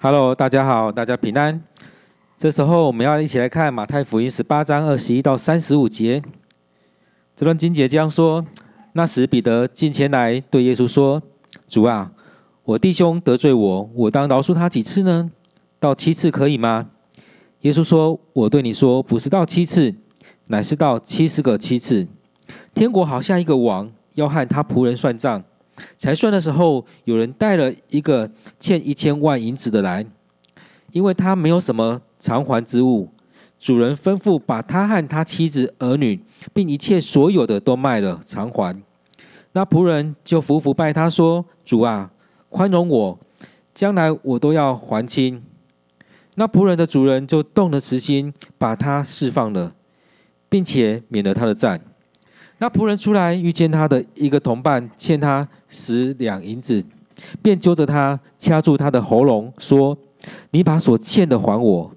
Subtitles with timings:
[0.00, 1.60] Hello，大家好，大家平安。
[2.38, 6.22] 这时候我们要一起来看马太福音十八章二十一到三十五节。
[7.34, 8.46] 这段经节这样说：
[8.92, 11.20] 那时彼得进前来对耶稣说
[11.66, 12.12] ：“主啊，
[12.62, 15.32] 我弟兄得罪我，我当饶恕他几次呢？
[15.80, 16.90] 到七次可以吗？”
[17.62, 19.92] 耶稣说：“我对你说，不是到七次，
[20.46, 22.06] 乃是到七十个七次。
[22.72, 25.42] 天国好像一个王要和他仆人算账。”
[25.96, 30.04] 才算的时候，有人带了一个欠一千万银子的来，
[30.92, 33.08] 因为他没有什么偿还之物。
[33.58, 36.20] 主人吩咐把他和他妻子儿女，
[36.52, 38.80] 并一切所有的都卖了偿还。
[39.52, 42.12] 那仆人就俯伏拜他说：“主啊，
[42.48, 43.18] 宽容我，
[43.74, 45.42] 将来我都要还清。”
[46.36, 49.74] 那仆人的主人就动了慈心，把他释放了，
[50.48, 51.80] 并且免了他的债。
[52.60, 56.84] 那仆人出来，遇见他的一个同伴欠他十两银子，
[57.40, 59.96] 便揪着他，掐住他的喉咙，说
[60.50, 61.92] ：“你把所欠的还我。”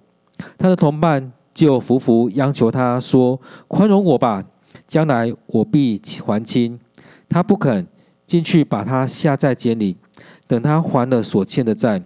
[0.60, 4.44] 他的同伴就服服央求他说：“宽容我吧，
[4.88, 6.80] 将来我必还清。”
[7.28, 7.88] 他不肯，
[8.28, 9.98] 进去把他下在监里，
[10.46, 12.02] 等他还了所欠的债。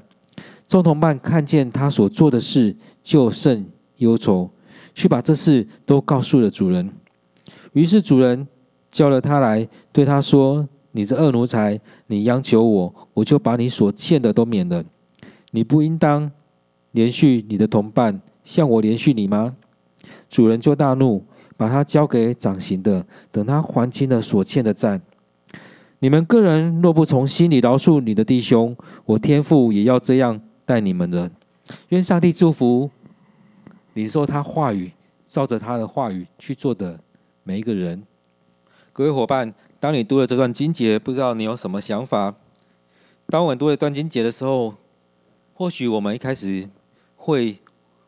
[0.68, 3.66] 众同伴看见他所做的事，就甚
[3.98, 4.50] 忧愁，
[4.94, 6.90] 去把这事都告诉了主人。
[7.76, 8.48] 于是主人
[8.90, 14.82] 叫了他来，对他说：“你这恶奴才，你央求我，我就把你所欠的都免了。
[15.52, 16.32] 你不应当
[16.94, 19.58] 连续你的同伴，像我连续你吗？”
[20.30, 21.22] 主人就大怒，
[21.58, 25.02] 把他交给掌刑的，等他还清了所欠的债。
[26.00, 31.30] 你们个人若不从心里饶恕你的弟兄，我天父也要这样待你们的。
[31.90, 32.90] 愿上帝祝福
[33.96, 34.92] 领受他话语，
[35.28, 36.98] 照着他的话语去做的。
[37.48, 38.02] 每一个人，
[38.92, 42.34] 各位伙伴，当你读了这段经节，不知道你有什么想法？
[43.28, 44.74] 当我们读了段经节的时候，
[45.54, 46.68] 或许我们一开始
[47.16, 47.60] 会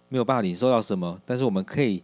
[0.10, 2.02] 没有办法领受到什么，但是我们可以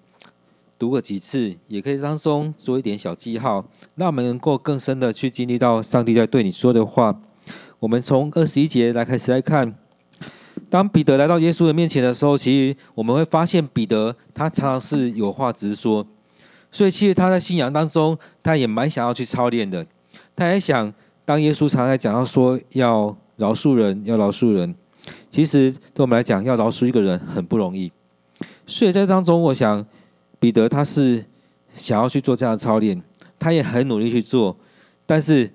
[0.78, 3.66] 读个几次，也可以当中做一点小记号，
[3.96, 7.19] 让我们能够更深的去经历到上帝在对你说的话。
[7.79, 9.74] 我们从二十一节来开始来看，
[10.69, 16.06] 当彼得来到耶稣的面前的时候，其实我们会发现彼得他常常是有话直说。
[16.73, 19.85] 所以，其实他在信仰当中，他也蛮想要去操练的。
[20.35, 20.91] 他也想，
[21.23, 24.73] 当耶稣常来讲到说要饶恕人，要饶恕人，
[25.29, 27.91] 其实对我们来讲，要饶恕一个人很不容易。
[28.66, 29.85] 所以在当中，我想
[30.39, 31.23] 彼得他是
[31.75, 33.00] 想要去做这样的操练，
[33.38, 34.57] 他也很努力去做。
[35.05, 35.51] 但是，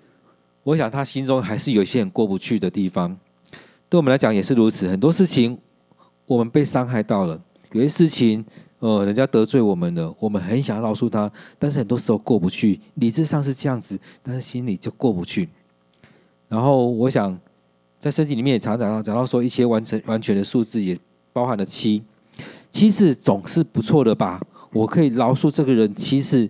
[0.62, 3.18] 我想他心中还是有一些很过不去的地方。
[3.88, 5.58] 对我们来讲也是如此，很多事情
[6.26, 7.42] 我们被伤害到了，
[7.72, 8.46] 有些事情。
[8.80, 12.80] 呃，人家得罪我们了，我们很想要饶恕他，但是很多时候过不去。
[12.94, 15.48] 理智上是这样子，但是心里就过不去。
[16.48, 17.38] 然后我想，
[17.98, 20.96] 在圣经里面也常常，讲到说一些完成完全的数字，也
[21.32, 22.02] 包含了七，
[22.70, 24.40] 七次总是不错的吧？
[24.72, 26.48] 我可以饶恕这个人七次，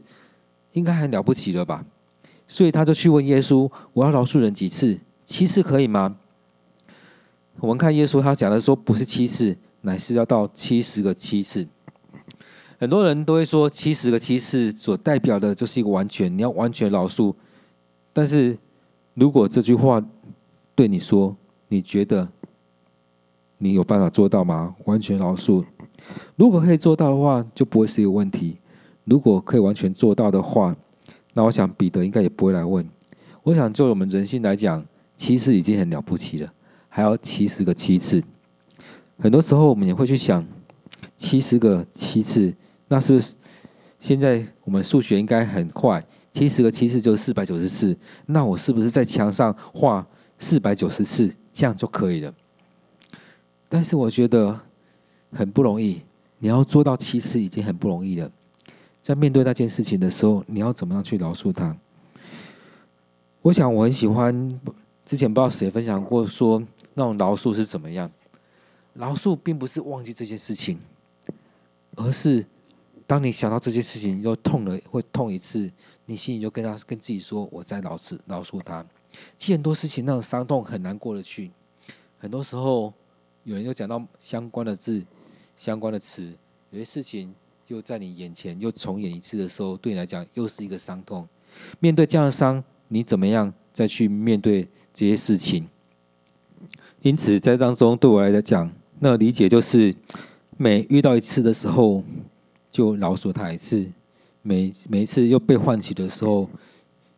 [0.72, 1.84] 应该很了不起了吧？
[2.46, 4.98] 所以他就去问耶稣：“我要饶恕人几次？
[5.24, 6.16] 七次可以吗？”
[7.60, 11.66] 我们看耶稣他讲的说，不是七次，乃是要到七十个七次。
[12.80, 17.34] 很多人都会说，七十个七次所代表的就是一个完全，你要完全饶恕。
[18.12, 18.56] 但是
[19.14, 20.00] 如果这句话
[20.76, 22.28] 对你说，你觉得
[23.58, 24.76] 你有办法做到吗？
[24.84, 25.64] 完全饶恕？
[26.36, 28.58] 如果可以做到的话，就不会是一个问题。
[29.02, 30.76] 如果可以完全做到的话，
[31.34, 32.88] 那我想彼得应该也不会来问。
[33.42, 36.52] 我想就我们人性来讲，七次已经很了不起了，
[36.88, 38.22] 还要七十个七次。
[39.18, 40.46] 很多时候我们也会去想，
[41.16, 42.54] 七十个七次。
[42.88, 43.36] 那是不是
[44.00, 46.04] 现在我们数学应该很快？
[46.32, 47.96] 七十个七次就是四百九十四。
[48.26, 50.06] 那我是不是在墙上画
[50.38, 52.32] 四百九十次，这样就可以了？
[53.68, 54.58] 但是我觉得
[55.32, 56.00] 很不容易。
[56.38, 58.30] 你要做到七次已经很不容易了。
[59.02, 61.76] 在面对那件事情的时候，你要怎么样去饶恕他？
[63.42, 64.60] 我想我很喜欢，
[65.04, 66.62] 之前不知道谁分享过，说
[66.94, 68.08] 那种饶恕是怎么样？
[68.94, 70.78] 饶恕并不是忘记这件事情，
[71.96, 72.46] 而是。
[73.08, 75.72] 当你想到这件事情又痛了，会痛一次，
[76.04, 78.84] 你心里就跟他跟自己说：“我在饶恕饶恕他。”
[79.34, 81.50] 其实很多事情那种伤痛很难过得去。
[82.18, 82.92] 很多时候，
[83.44, 85.02] 有人又讲到相关的字、
[85.56, 86.30] 相关的词，
[86.70, 87.34] 有些事情
[87.64, 91.26] 就在你眼前又重演一次的时候，对你来讲又是一个伤痛。
[91.80, 95.66] 面对这样的伤，你怎么样再去面对这些事情？
[97.00, 99.96] 因此，在当中对我来讲，那理解就是
[100.58, 102.04] 每遇到一次的时候。
[102.70, 103.90] 就饶恕他一次，
[104.42, 106.48] 每每一次又被唤起的时候，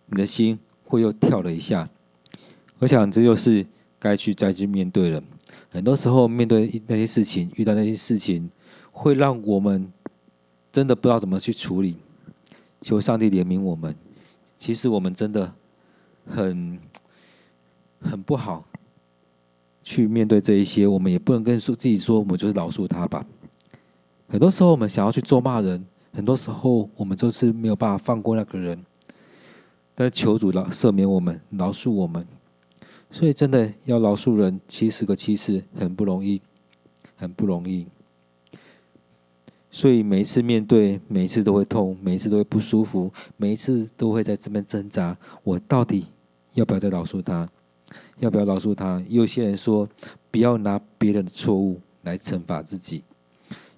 [0.07, 1.89] 你的心会又跳了一下。
[2.79, 3.67] 我想这就是
[3.99, 5.23] 该去再去面对了。
[5.71, 8.51] 很多时候面对那些事情，遇到那些事情，
[8.91, 9.93] 会让我们
[10.73, 11.97] 真的不知道怎么去处理。
[12.81, 13.95] 求上帝怜悯我们。
[14.57, 15.55] 其实我们真的
[16.27, 16.79] 很
[18.01, 18.65] 很不好
[19.83, 23.25] 去面对这一些，我们也不能跟说自己说，我们就是饶恕他吧。
[24.31, 28.81] 很多时候我们想要去咒骂人，很多时候我们就是没有办法放过那个人。
[29.93, 32.25] 但求主饶赦免我们，饶恕我们。
[33.11, 36.41] 所以真的要饶恕人七十个七次，很不容易，
[37.17, 37.89] 很不容易。
[39.69, 46.07] 所以每一次面对，每一次都会痛，每一次都会不舒服，每一次都会在这边挣扎：我到底
[46.55, 47.49] 要不要再饶恕他？
[48.19, 49.03] 要不要饶恕他？
[49.09, 49.89] 有些人说，
[50.31, 53.03] 不要拿别人的错误来惩罚自己。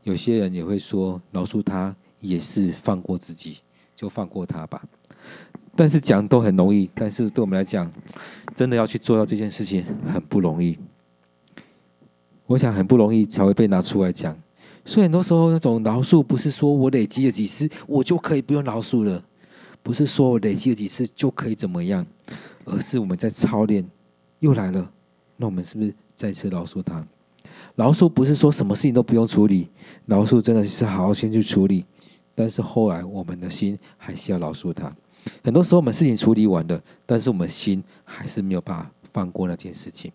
[0.02, 3.58] 有些人也会说，饶恕他也是放过自己，
[3.94, 4.82] 就放过他吧。
[5.74, 7.90] 但是讲都很容易，但是对我们来讲，
[8.54, 10.78] 真的要去做到这件事情很不容易。
[12.46, 14.36] 我想很不容易才会被拿出来讲。
[14.84, 19.22] 所以很多时候那种饶恕，不是说我累积了几次，我就可以不用饶恕了；
[19.82, 22.04] 不是说我累积了几次就可以怎么样，
[22.64, 23.88] 而是我们在操练。
[24.40, 24.92] 又来了，
[25.36, 27.06] 那我们是不是再次饶恕他？
[27.74, 29.68] 饶恕不是说什么事情都不用处理，
[30.06, 31.84] 饶恕真的是好好先去处理，
[32.34, 34.94] 但是后来我们的心还是要饶恕他。
[35.42, 40.10] 很多时候我们事情处理完了，但是我们心还是没有办法放过那件事情。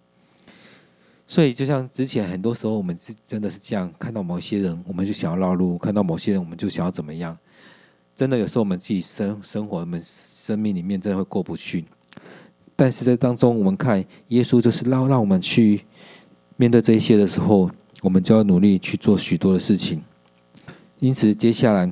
[1.26, 7.38] 所以就像之前很多时候我们是真的是这样，看到某些人我们就想要绕路，看到某些人我们就想要怎么样。
[8.16, 11.86] 真的有时候我们自己生生活，我们生命里面真的会过不去。
[12.76, 15.86] 但是在当中我们看耶稣就是让让我们去。
[16.58, 17.72] 面对这一些的时候，
[18.02, 20.04] 我们就要努力去做许多的事情。
[21.00, 21.92] 因此，接下来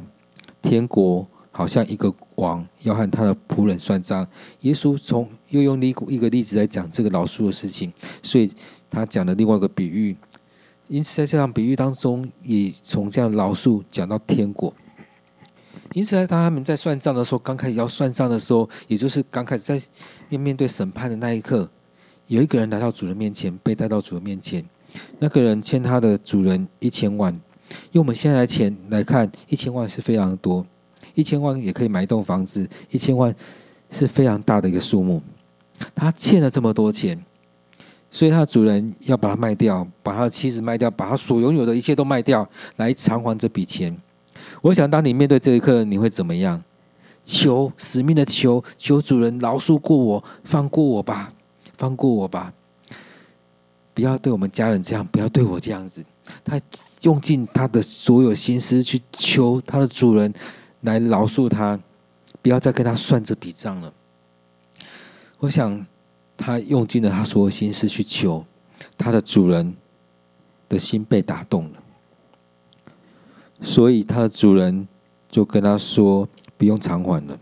[0.62, 4.28] 天国好像一个王要和他的仆人算账。
[4.62, 8.52] 耶稣从又用一个一个例子来讲这个老树的事情，所以
[8.90, 10.18] 他讲了另外一个比喻。
[10.88, 14.74] 因此，在这场比喻当中，也从这样老树讲到天国。
[15.94, 19.80] 因此，当他们在算账的时候，刚开始要算账的时候，也就是刚开始在
[20.30, 21.70] 面面对审判的那一刻。
[22.28, 24.64] 有一个人来到主人面前，被带到主人面前。
[25.20, 27.32] 那个人欠他的主人一千万。
[27.92, 30.66] 用我们现在的钱来看，一千万是非常多，
[31.14, 33.36] 一千万也可以买一栋房子，一千万
[33.90, 35.22] 是非常大的一个数目。
[35.94, 37.20] 他欠了这么多钱，
[38.10, 42.48] 所以他的主人要把他卖掉，把他的妻子卖掉，把他所拥有的一切都卖掉，
[42.78, 43.96] 来偿还这笔钱。
[44.62, 46.64] 我想，当你面对这一刻，你会怎么样？
[47.26, 51.34] 求死命的求，求主人饶恕过我，放过我吧。
[51.78, 52.54] 放过我吧，
[53.94, 56.04] 不要对我们家人这样，不要对我这样子。
[56.44, 56.60] 他
[57.02, 60.34] 用尽他的所有心思去求他的主人
[60.82, 61.80] 来饶恕他，
[62.42, 63.94] 不要再跟他算这笔账了。
[65.40, 65.86] 我想
[66.36, 68.46] 他用尽了他所有心思去求
[68.98, 69.76] 他的主人
[70.68, 71.84] 的心被打动了，
[73.62, 74.88] 所以他的主人
[75.30, 77.38] 就跟他说不用偿还了。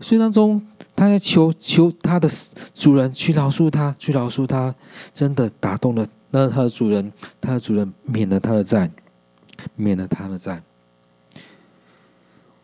[0.00, 0.64] 所以当中。
[0.98, 2.28] 他在求求他的
[2.74, 4.74] 主人去饶恕他，去饶恕他，
[5.14, 8.90] 真的打动了那他的主人，他的主人免了他的债，
[9.76, 10.60] 免了他的债。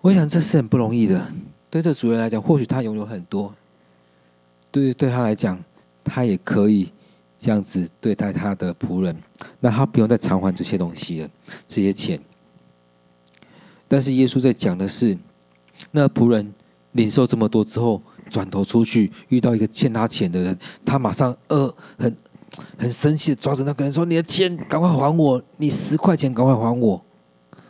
[0.00, 1.28] 我想这是很不容易的，
[1.70, 3.54] 对这主人来讲，或许他拥有很多，
[4.72, 5.62] 对对他来讲，
[6.02, 6.90] 他也可以
[7.38, 9.16] 这样子对待他的仆人，
[9.60, 11.30] 那他不用再偿还这些东西了，
[11.68, 12.20] 这些钱。
[13.86, 15.16] 但是耶稣在讲的是，
[15.92, 16.52] 那仆人
[16.90, 18.02] 领受这么多之后。
[18.30, 22.16] 转头出去，遇到一个欠他钱的人，他马上呃很
[22.78, 27.04] 很生气的抓着那个人说：“你的钱赶快还我，你十块钱赶快还我。”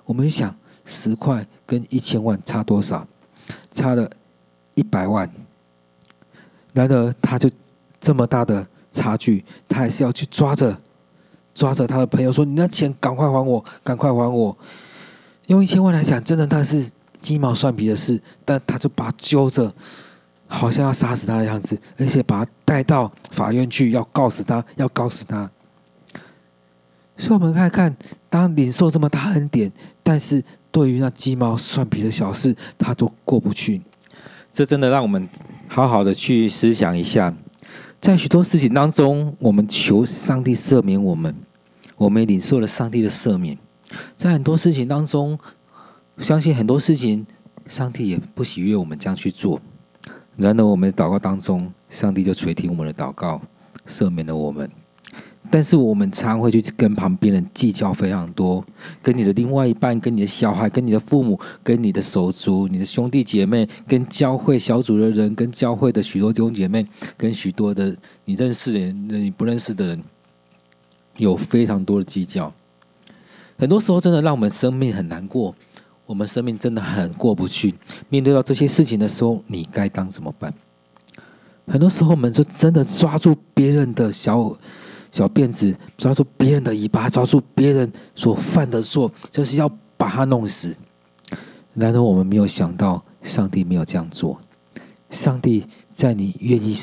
[0.04, 3.06] 我们想，十块跟一千万差多少？
[3.72, 4.08] 差了
[4.74, 5.30] 一百万。
[6.72, 7.50] 然而，他就
[8.00, 10.76] 这么大的差距，他还是要去抓着
[11.54, 14.56] 抓着他的朋友说：“你那钱赶快还我，赶快还我。”
[15.48, 19.72] 用一千万来讲，真的他是鸡毛蒜皮的事，但他就把揪着。
[20.54, 25.50] 好像要杀死他的样子，而且把他带到法院去，要告死他，要告死他。
[27.16, 27.96] 所以，我们看看，
[28.30, 29.70] 当领受这么大恩典，
[30.02, 33.82] 但是对于那鸡毛蒜皮的小事，他都过不去。
[34.52, 35.28] 这真的让我们
[35.66, 37.34] 好好的去思想一下，
[38.00, 41.34] 在许多事情当中，我们求上帝赦免我们，
[41.96, 43.58] 我们领受了上帝的赦免。
[44.16, 45.36] 在很多事情当中，
[46.18, 47.26] 相信很多事情，
[47.66, 49.60] 上帝也不喜悦我们这样去做。
[50.36, 53.40] 然而，我们祷告当中，上帝就垂听我们的祷告，
[53.86, 54.68] 赦免了我们。
[55.50, 58.64] 但是，我们常会去跟旁边人计较非常多，
[59.02, 66.84] 跟你的另外一半、跟你的小孩、跟你的父母、跟你的手足、你的兄弟姐妹、跟教会小组的人、跟教会的许多弟兄姐妹、
[67.16, 70.02] 跟许多的你认识的人、你不认识的人，
[71.18, 72.52] 有非常多的计较。
[73.56, 75.54] 很多时候，真的让我们生命很难过，
[76.06, 77.74] 我们生命真的很过不去。
[78.08, 80.52] 面对到这些事情的时候，你该当怎么办？
[81.66, 84.54] 很多时候，我们就真的抓住别人的小
[85.10, 90.76] 小辫子，抓住别人的尾巴，抓住别人所犯的错，就是要把他弄死。
[91.72, 94.38] 然而，我们没有想到，上帝没有这样做。
[95.10, 96.76] 上帝在你愿意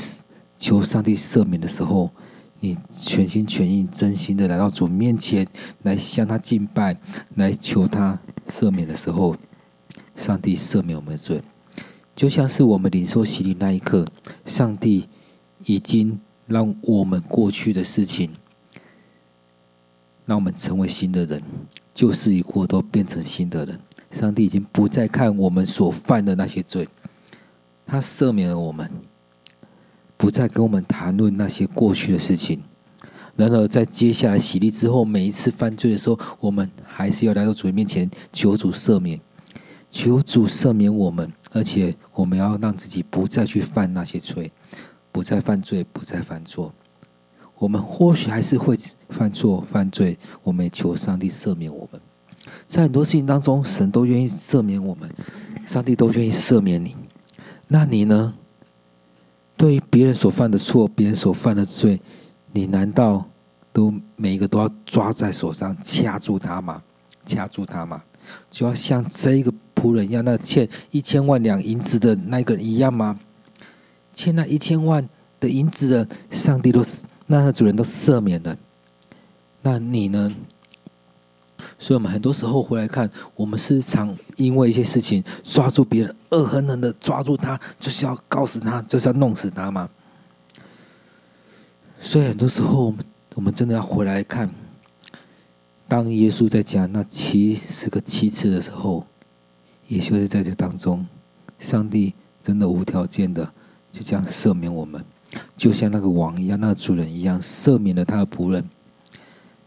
[0.57, 2.09] 求上帝赦免的时候，
[2.59, 5.47] 你全心全意、真心的来到主面前，
[5.83, 6.97] 来向他敬拜，
[7.35, 8.19] 来求他
[8.51, 9.37] 赦免的时候，
[10.15, 11.41] 上帝赦免我们的罪，
[12.13, 14.05] 就像是我们领受洗礼那一刻，
[14.45, 15.07] 上帝
[15.63, 18.29] 已经让我们过去的事情，
[20.25, 21.41] 让我们成为新的人，
[21.93, 23.79] 旧事已过，都变成新的人。
[24.11, 26.89] 上帝已经不再看我们所犯的那些罪。
[27.87, 28.91] 他赦免了我们，
[30.17, 32.61] 不再跟我们谈论那些过去的事情。
[33.41, 39.19] 然而，在接下来洗礼之后，每一次犯罪的时候，我们还是要来到主面前求主赦免，
[39.89, 44.51] 求主赦免我们，而且我们要让自己不再去犯那些罪，
[45.11, 46.71] 不再犯罪，不再犯错。
[47.57, 48.77] 我们或许还是会
[49.09, 51.99] 犯错、犯罪，我们也求上帝赦免我们。
[52.67, 55.09] 在很多事情当中，神都愿意赦免我们，
[55.65, 56.95] 上帝都愿意赦免你。
[57.67, 58.35] 那你呢？
[59.57, 62.01] 对于别人所犯的错，别人所犯的罪，
[62.51, 63.29] 你难道
[63.73, 66.81] 都每一个都要抓在手上掐住他吗？
[67.25, 68.01] 掐住他吗？
[68.49, 73.19] 就要像这一个仆人一样，那欠一千万两银子的那个人一样吗？
[74.13, 75.07] 欠那一千万
[75.39, 76.83] 的银子的，上帝都
[77.27, 78.55] 那个主人都赦免了。
[79.61, 80.31] 那你呢？
[81.77, 89.89] 所以，我们很多时候回来看，我们时常因为一些事情抓住别人，恶狠狠的抓住他，就是要告死他，就是要弄死他嘛。
[91.97, 93.03] 所以，很多时候，我们
[93.35, 94.49] 我们真的要回来看，
[95.87, 99.07] 当耶稣在讲那七十个七次的时候，
[99.87, 101.07] 也就是在这当中，
[101.57, 103.51] 上帝真的无条件的
[103.89, 105.03] 就这样赦免我们，
[105.55, 108.63] 就像那个王一样，那个主人一样，赦免了他的仆人。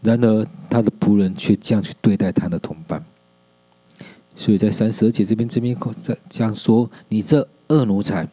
[0.01, 3.03] 然而，他的仆人却这样去对待他的同伴，
[4.35, 8.29] 所以在三十二节这边这边在这样说：“你这恶奴才！”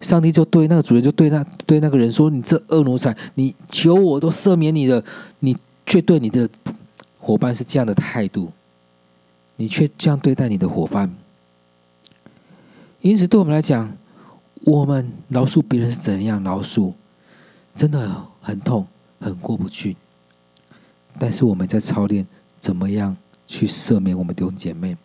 [0.00, 3.16] 上帝就对那个主人，就对那对那个人说：“你这恶奴才！
[3.34, 5.02] 你求我都赦免你了，
[5.40, 6.48] 你却对你的
[7.18, 8.52] 伙伴是这样的态度，
[9.56, 11.12] 你却这样对待你的伙伴。
[13.00, 13.96] 因此，对我们来讲，
[14.64, 16.92] 我们饶恕别人是怎样饶恕，
[17.74, 18.86] 真的很痛，
[19.20, 19.96] 很过不去。”
[21.18, 22.24] 但是我们在操练
[22.60, 24.96] 怎么样去赦免我们弟兄姐妹。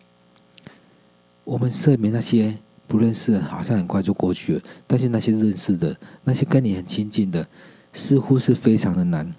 [1.42, 2.56] 我们赦免那些
[2.86, 7.46] 不认识，好像很快就过去了；但是那些认识的，那些跟你很亲近的，
[7.92, 9.34] 似乎是非常的难。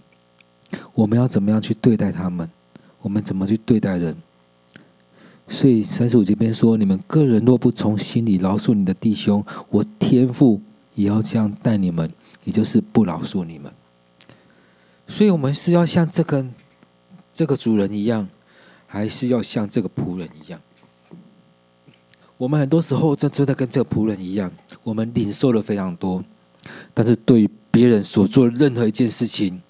[0.93, 2.49] 我们要怎么样去对待他们？
[3.01, 4.15] 我们怎么去对待人？
[5.47, 10.61] 所以三十五这边说：你们个人若不从心里饶恕你的弟兄，我天父
[10.93, 12.11] 也要这样待你们，
[12.43, 13.71] 也就是不饶恕你们。
[15.07, 16.45] 所以我们是要像这个。
[17.37, 18.25] 这个主人一样，
[18.87, 20.61] 还是要像这个仆人一样。
[22.37, 24.51] 我们很多时候真真的跟这个仆人一样，
[24.83, 26.23] 我们领受了非常多，
[26.93, 29.61] 但是对于别人所做任何一件事情，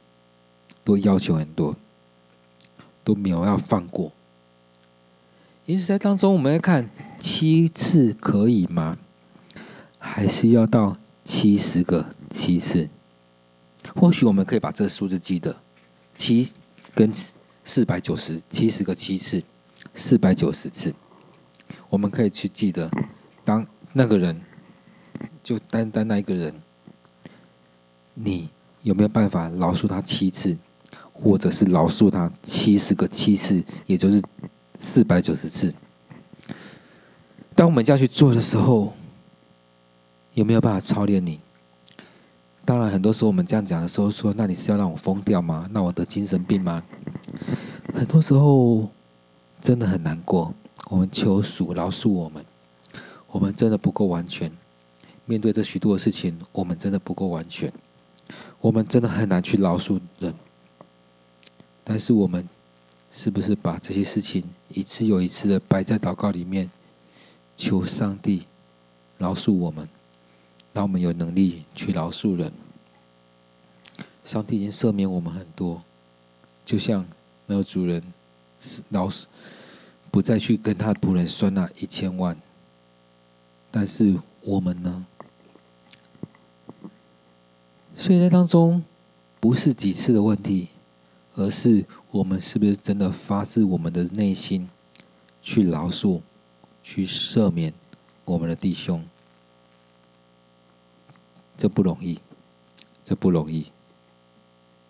[0.84, 1.76] 都要求很多，
[3.04, 4.12] 都没有要放过。
[5.66, 8.98] 因此，在当中，我们来看七次可以吗？
[9.98, 12.90] 还是要到七十个七次？
[13.96, 15.56] 或许我们可以把这个数字记得
[16.16, 16.52] 七
[16.94, 17.12] 跟。
[17.68, 19.42] 四百九十七十个七次，
[19.96, 20.94] 四百九十次，
[21.90, 22.90] 我们可以去记得，
[23.44, 24.40] 当那个人，
[25.44, 26.54] 就单单那一个人，
[28.14, 28.50] 你
[28.82, 30.58] 有没有办法饶恕他七次，
[31.14, 34.22] 或者是饶恕他七十个七次，也就是
[34.76, 35.74] 四百九十次？
[37.56, 38.94] 当我们这样去做的时候，
[40.34, 41.40] 有没有办法操练你？
[42.66, 45.70] 当然，很多时候我们这样讲的时候，说：“那你是要让我疯掉吗？
[45.72, 46.84] 那我得精神病吗？”
[47.94, 48.90] 很多时候
[49.62, 50.54] 真的很难过，
[50.86, 52.46] 我们求主饶恕我们，
[53.28, 54.52] 我们真的不够完全。
[55.26, 57.72] 面对这许多的事情，我们真的不够完全，
[58.62, 60.34] 我们真的很难去饶恕人。
[61.84, 62.48] 但是我们
[63.12, 66.70] 是不是把这些事情一次又一次的摆在祷告里面，
[67.58, 68.46] 求上帝
[69.18, 69.88] 饶恕我们，
[70.74, 72.52] 让我们有能力去饶恕人？
[74.24, 75.82] 上帝已经赦免我们很多，
[76.66, 77.06] 就像。
[77.48, 78.02] 没有主人，
[78.90, 79.28] 老是
[80.16, 82.38] 不再去跟他仆人算那一千万。
[83.70, 85.06] 但是我们呢？
[87.98, 88.82] 所以在当中，
[89.42, 90.70] 不是几次的问题，
[91.36, 94.70] 而是我们是不是真的发自我们的内心
[95.42, 96.22] 去饶恕、
[96.82, 97.74] 去赦免
[98.24, 99.06] 我们的弟兄？
[101.58, 102.18] 这不容易，
[103.04, 103.66] 这不容易。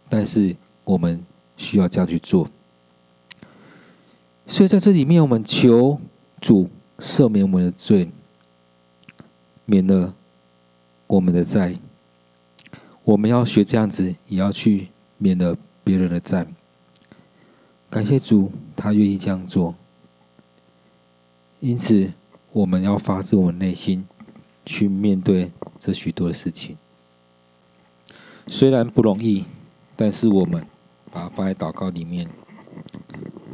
[0.07, 1.25] 但是我们
[1.57, 2.47] 需要这样去做。
[4.47, 5.99] 所以在这里面，我们求
[6.39, 8.09] 主赦免我们的罪，
[9.65, 10.13] 免了
[11.07, 11.73] 我们的债。
[13.03, 16.47] 我们要学这样子，也要去免了别人的债。
[17.89, 19.75] 感谢主，他愿意这样做。
[21.59, 22.13] 因此，
[22.51, 24.07] 我们要发自我们内心
[24.65, 26.77] 去面对这许多的事情。
[28.47, 29.45] 虽然不容易，
[29.95, 30.65] 但是我们
[31.11, 32.29] 把它放在祷告里面。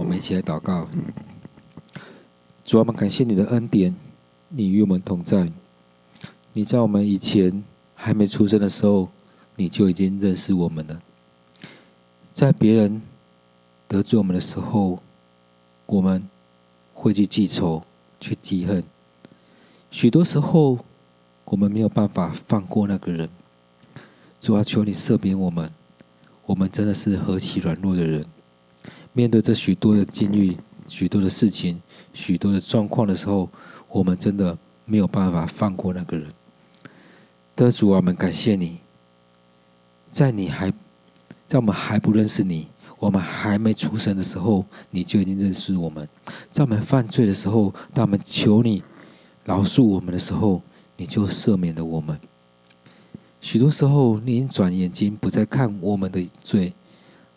[0.02, 0.88] 我们一起来祷告。
[2.66, 3.96] 主啊，我们感谢你的恩典，
[4.50, 5.48] 你与我们同在。
[6.54, 9.08] 你在我们以前还没出生的时候，
[9.56, 11.00] 你就已经认识我们了。
[12.34, 13.00] 在别人
[13.88, 15.00] 得罪我们的时候，
[15.86, 16.28] 我们
[16.96, 17.84] 会去记仇、
[18.20, 18.84] 去记恨。
[19.92, 20.80] 许多时候，
[21.46, 23.30] 我们没有办法放过那个人。
[24.42, 25.72] 主啊，求你赦免我们。
[26.48, 28.26] 我们真的是何其软弱的人。
[29.14, 31.82] 面对这许多的境遇、许多的事情、
[32.14, 33.50] 许多的状况的时候，
[33.90, 36.28] 我们真的没有办法放过那个人。
[37.56, 38.78] 得主啊，我们感谢你，
[40.10, 40.72] 在你还
[41.48, 46.06] 在我们还不认识你、我们还没出生的时候，你就已经认识我们；
[46.50, 48.82] 在我们犯罪的时候，当我们求你
[49.44, 50.62] 饶恕我们的时候，
[50.96, 52.18] 你就赦免了我们。
[53.42, 56.74] 许多时候，你已经转眼睛不再看我们的罪。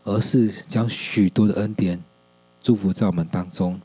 [0.04, 2.00] 而是将许多的恩典
[2.60, 3.80] 祝福在我们当中，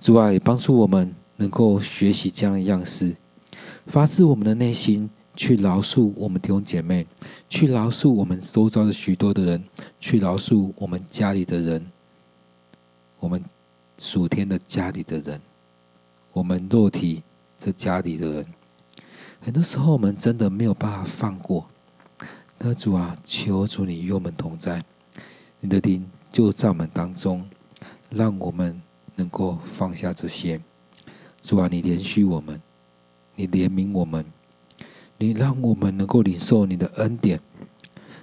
[0.00, 3.14] 主啊，也帮助我们能够学习这样的样式，
[3.86, 7.06] 发自我们的内心去饶恕我们弟兄姐妹，
[7.48, 9.64] 去饶恕我们周遭的许多的人，
[10.00, 11.84] 去饶恕我们家里的人，
[13.18, 13.44] 我们
[13.98, 15.40] 属天的家里的人，
[16.32, 17.22] 我们肉体
[17.58, 18.46] 这家里的人，
[19.40, 21.66] 很多时候我们真的没有办法放过。
[22.58, 24.82] 那主啊，求主你与我们同在，
[25.60, 27.46] 你的灵就在我们当中，
[28.10, 28.80] 让我们
[29.14, 30.60] 能够放下这些。
[31.42, 32.60] 主啊，你怜恤我们，
[33.34, 34.24] 你怜悯我们，
[35.18, 37.40] 你让我们能够领受你的恩典。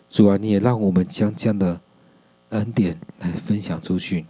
[0.09, 1.79] 主啊，你也让我们将这样的
[2.49, 4.25] 恩典来分享出去。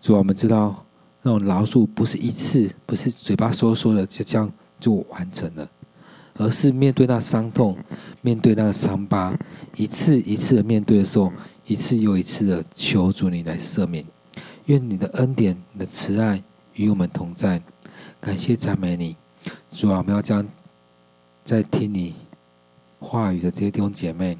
[0.00, 0.84] 主啊，我们知道
[1.22, 5.70] 那种饶恕不是一次，不是嘴巴说说的就这样就完成了。
[6.34, 7.76] 而是面对那伤痛，
[8.20, 9.36] 面对那个伤疤，
[9.76, 11.32] 一次一次的面对的时候，
[11.66, 14.04] 一次又一次的求主你来赦免，
[14.66, 16.42] 愿你的恩典、你的慈爱
[16.74, 17.62] 与我们同在。
[18.20, 19.16] 感谢赞美你，
[19.70, 20.46] 主啊，我们要将
[21.44, 22.14] 在听你
[22.98, 24.38] 话语的这些弟兄姐妹，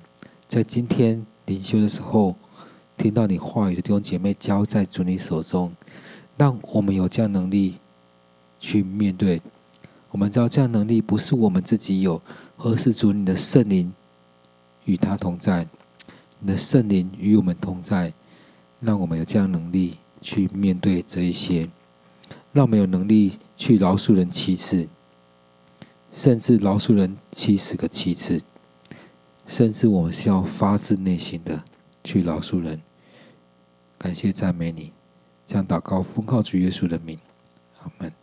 [0.48, 2.37] 在今天灵修的时候，
[2.96, 5.72] 听到你话语的弟兄姐妹交在主你手中，
[6.37, 7.74] 让我们有这样能力
[8.59, 9.42] 去面对。
[10.12, 12.20] 我们知道这样能力不是我们自己有，
[12.59, 13.90] 而是主你的圣灵
[14.85, 15.66] 与他同在，
[16.38, 18.12] 你的圣灵与我们同在，
[18.79, 21.66] 让我们有这样能力去面对这一些，
[22.53, 24.87] 让我们有能力去饶恕人七次，
[26.12, 28.38] 甚至饶恕人七十个七次，
[29.46, 31.64] 甚至我们是要发自内心的
[32.05, 32.79] 去饶恕人。
[33.96, 34.92] 感谢赞美你，
[35.46, 37.18] 这样祷告奉靠主耶稣的名，
[37.81, 38.21] 阿门。